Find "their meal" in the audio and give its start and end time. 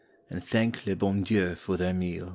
1.77-2.29